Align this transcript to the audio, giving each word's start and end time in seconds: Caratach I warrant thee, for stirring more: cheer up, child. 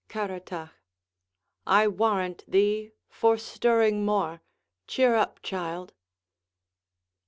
Caratach 0.09 0.71
I 1.67 1.87
warrant 1.87 2.43
thee, 2.47 2.93
for 3.07 3.37
stirring 3.37 4.03
more: 4.03 4.41
cheer 4.87 5.13
up, 5.13 5.43
child. 5.43 5.93